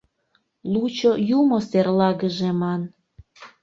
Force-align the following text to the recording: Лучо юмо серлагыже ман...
Лучо 0.71 1.11
юмо 1.39 1.57
серлагыже 1.69 2.51
ман... 2.59 2.81